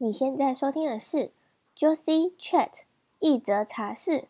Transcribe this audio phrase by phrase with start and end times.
[0.00, 1.32] 你现在收听的是
[1.76, 2.68] Juicy Chat
[3.18, 4.28] 一则茶室。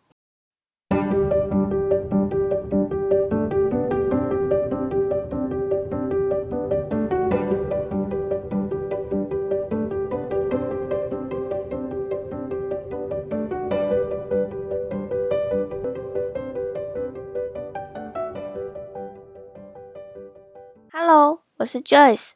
[20.91, 22.32] Hello，我是 Joyce，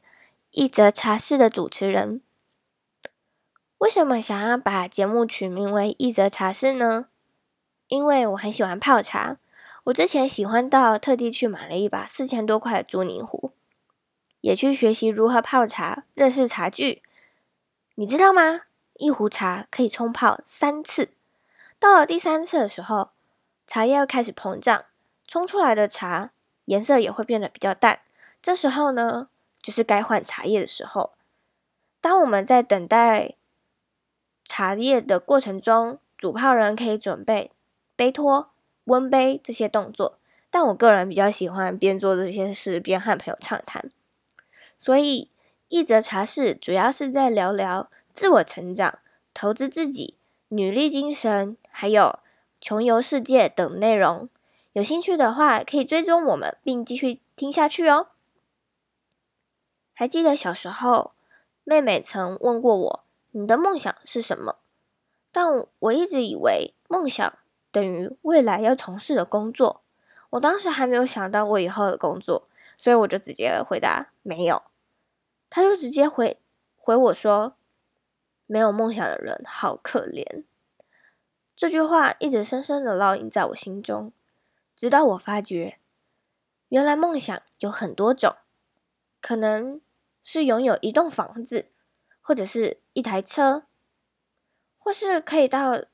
[0.51, 2.21] 一则茶室的主持人。
[3.83, 7.07] 为什么想要把节目取名为一则茶室呢？
[7.89, 9.39] 因为我很喜欢泡茶，
[9.83, 13.51] 我之前喜欢到特地去买了一把四千多块的朱柠壶，
[14.41, 17.03] 也去学习如何泡茶，认识茶具。
[17.97, 18.61] 你知道吗？
[18.99, 21.09] 一壶茶可以冲泡三次，
[21.81, 23.11] 到了第三次的时候，
[23.67, 24.85] 茶叶要开始膨胀，
[25.27, 26.31] 冲出来的茶
[26.67, 27.99] 颜色也会变得比较淡。
[28.41, 29.27] 这时候呢，
[29.61, 31.15] 就是该换茶叶的时候。
[32.01, 33.35] 当我们在等待
[34.55, 37.53] 茶叶的过程中，煮泡人可以准备
[37.97, 38.51] 杯托、
[38.85, 40.19] 温杯这些动作。
[40.51, 43.91] 但我个人比较喜欢边做这些事边和朋友畅谈。
[44.77, 45.31] 所以，
[45.69, 48.99] 一则茶室主要是在聊聊自我成长、
[49.33, 52.19] 投资自己、女力精神，还有
[52.61, 54.29] 穷游世界等内容。
[54.75, 58.09] 有兴趣的话，可以追踪我们，并继续听下去哦。
[59.95, 61.13] 还记得小时候，
[61.65, 64.61] 妹妹曾问过我：“你的梦想是什么？”
[65.31, 67.39] 但我一直以为梦想
[67.71, 69.83] 等于未来要从事的工作。
[70.31, 74.63] 我当时还没有想到我以后的工作，所以我就直接回答没有。
[75.51, 76.41] 他就直接回
[76.77, 77.57] 回我说
[78.47, 80.45] ：“没有梦想的人好可怜。”
[81.55, 84.13] 这句话一直深深的烙印在我心中，
[84.75, 85.79] 直到我发觉，
[86.69, 88.37] 原来梦想有很多种。
[89.21, 89.81] 可能
[90.21, 91.69] 是拥有一栋房子，
[92.21, 93.65] 或者是一台车，
[94.79, 95.85] 或是可以到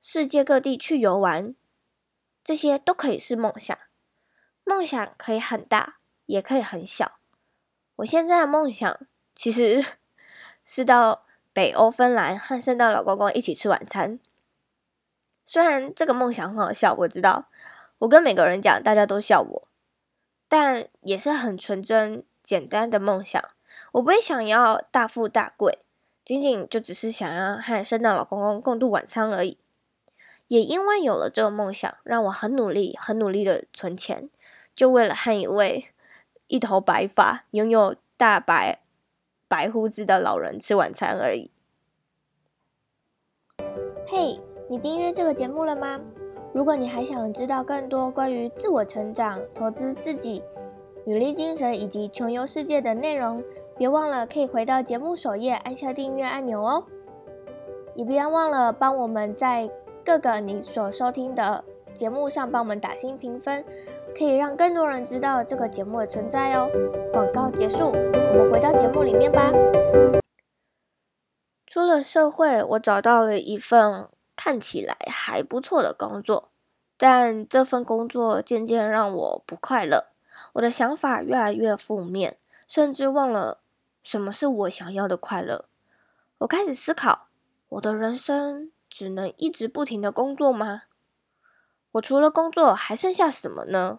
[0.00, 1.54] 世界各地去游玩，
[2.44, 3.76] 这些都可以是梦想。
[4.64, 7.18] 梦想可以很大，也可以很小。
[7.96, 8.98] 我现在的梦想
[9.34, 9.84] 其实
[10.64, 14.18] 是到北欧芬兰和圣诞老公公一起吃晚餐。
[15.44, 17.48] 虽然这个梦想很好笑，我知道，
[17.98, 19.68] 我跟每个人讲，大家都笑我，
[20.48, 22.24] 但也是很纯真。
[22.42, 23.42] 简单的梦想，
[23.90, 25.80] 我不会想要大富大贵，
[26.26, 29.58] 仅仅就只是想要和圣诞老公公共度晚餐而已。
[30.48, 34.28] 也因为有了这个梦想，让我很努力、很努力的存钱，
[34.74, 35.90] 就为了和一位
[36.48, 38.80] 一头白发、拥有大白
[39.46, 41.52] 白胡子的老人吃晚餐而已。
[44.04, 46.00] 嘿，你订阅这个节目了吗？
[46.52, 50.42] 如果你还想知道更多关于自我成长、投资自己，
[51.04, 53.44] 女力精神以及穷游世界的内容，
[53.78, 56.84] 别忘了可以回到节目首页按下订阅按钮哦。
[57.94, 59.70] 也不要忘了帮我们在
[60.04, 61.64] 各个你所收听的
[61.94, 63.64] 节目上帮我们打星评分，
[64.16, 66.70] 可以让更多人知道这个节目的存在哦。
[67.12, 69.50] 广告结束，我们回到节目里面吧。
[71.66, 76.50] 出了社会，我找到了一份看起来还不错的工作，
[76.98, 80.06] 但这份工作渐渐让我不快乐。
[80.52, 82.36] 我的想法越来越负面，
[82.68, 83.58] 甚至忘了
[84.06, 85.64] 什么是我想要的快乐。
[86.38, 87.26] 我开始思考，
[87.70, 90.84] 我的人生只能一直不停的工作吗？
[91.90, 93.98] 我除了工作还剩下什么呢？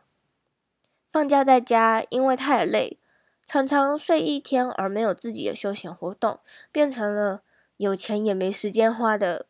[1.09, 2.97] 放假在家，因为太累，
[3.43, 6.39] 常常睡一天而没有自己的休闲活动，
[6.71, 7.41] 变成了
[7.75, 9.45] 有钱也没时间花的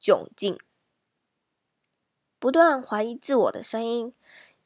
[0.00, 0.60] 窘境。
[2.38, 4.14] 不断怀疑自我的声音。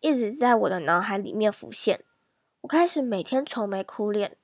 [0.01, 2.05] 一直在我的脑海里面浮现，
[2.61, 4.37] 我开始每天愁眉苦脸。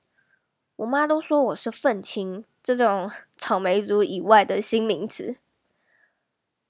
[0.77, 5.37] 我妈都说我是愤青，这种 草莓族以外的新名词。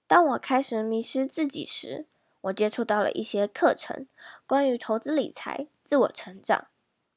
[0.07, 2.05] 当我开始迷失自己时，
[2.41, 4.07] 我接触到了一些课程，
[4.45, 6.67] 关于投资理财、自我成长，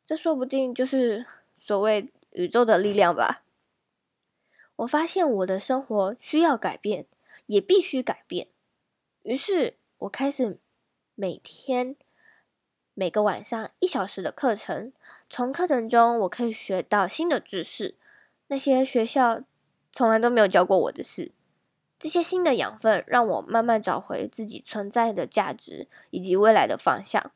[0.04, 1.26] 这说不定就是
[1.56, 3.44] 所谓宇宙的力量吧。
[4.76, 7.06] 我发现我的生活需要改变，
[7.46, 8.48] 也必须改变。
[9.22, 10.58] 于是我开始。
[11.18, 11.96] 每天
[12.98, 14.90] 每个晚上一小时的课程，
[15.28, 17.94] 从课程中我可以学到新的知识，
[18.46, 19.42] 那些学校
[19.92, 21.30] 从来都没有教过我的事。
[21.98, 27.32] 这些新的养分让我慢慢找回自己存在的价值以及未来的方向。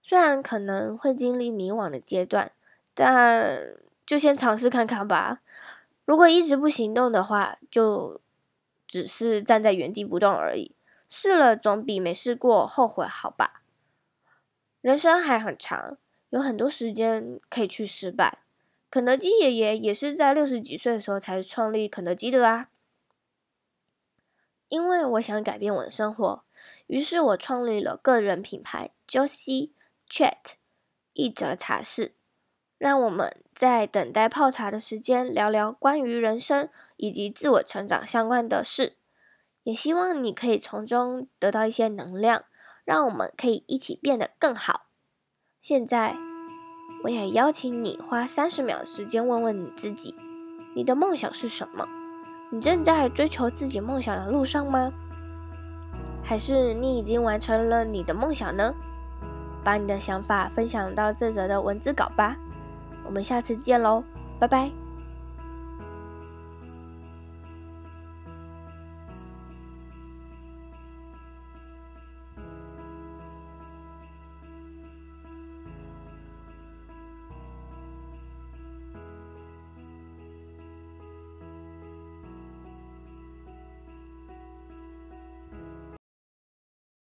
[0.00, 2.50] 虽然可能会经历迷惘的阶段，
[2.94, 3.74] 但
[4.06, 5.42] 就先尝试看看吧。
[6.06, 8.18] 如果一直不行动的话，就
[8.86, 10.74] 只是站在原地不动而已。
[11.06, 13.60] 试了总比没试过后悔好吧？
[14.84, 15.96] 人生还很长，
[16.28, 18.40] 有很多时间可以去失败，
[18.90, 22.68] 肯德基爷爷也是在六十几岁的时候才创立肯德基的啊。
[24.68, 26.44] 因为我想改变我的生活，
[26.86, 29.70] 于是我创立了个人品牌 Josie
[30.06, 30.52] Chat
[31.14, 32.12] 一则茶室，
[32.76, 38.98] 让我们在等待泡茶的时间聊聊关于人生以及自我成长相关的事，
[39.62, 42.44] 也希望你可以从中得到一些能量，
[42.84, 44.86] 让我们可以一起变得更好。
[45.60, 46.14] 现在，
[47.04, 50.14] 我也邀请你花三十秒的时间问问你自己：
[50.74, 51.88] 你的梦想是什么？
[52.50, 54.92] 你正在追求自己梦想的路上吗？
[56.22, 58.74] 还是你已经完成了你的梦想呢？
[59.64, 62.36] 把你的想法分享到这则的文字稿吧。
[63.04, 64.04] 我们下次见喽，
[64.38, 64.83] 拜拜。